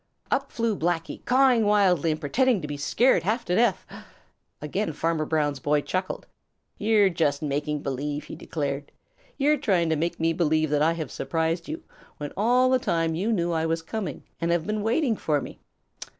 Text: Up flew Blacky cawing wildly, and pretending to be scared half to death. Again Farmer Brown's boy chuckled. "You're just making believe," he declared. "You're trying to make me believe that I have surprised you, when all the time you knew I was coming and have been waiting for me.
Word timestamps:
Up 0.31 0.51
flew 0.51 0.75
Blacky 0.75 1.23
cawing 1.25 1.63
wildly, 1.63 2.09
and 2.09 2.19
pretending 2.19 2.59
to 2.63 2.67
be 2.67 2.75
scared 2.75 3.21
half 3.21 3.45
to 3.45 3.53
death. 3.55 3.85
Again 4.59 4.93
Farmer 4.93 5.25
Brown's 5.25 5.59
boy 5.59 5.81
chuckled. 5.81 6.25
"You're 6.79 7.09
just 7.11 7.43
making 7.43 7.83
believe," 7.83 8.23
he 8.23 8.35
declared. 8.35 8.91
"You're 9.37 9.57
trying 9.57 9.89
to 9.89 9.95
make 9.95 10.19
me 10.19 10.33
believe 10.33 10.71
that 10.71 10.81
I 10.81 10.93
have 10.93 11.11
surprised 11.11 11.67
you, 11.67 11.83
when 12.17 12.33
all 12.35 12.71
the 12.71 12.79
time 12.79 13.13
you 13.13 13.31
knew 13.31 13.51
I 13.51 13.67
was 13.67 13.83
coming 13.83 14.23
and 14.39 14.49
have 14.49 14.65
been 14.65 14.81
waiting 14.81 15.15
for 15.15 15.39
me. 15.39 15.59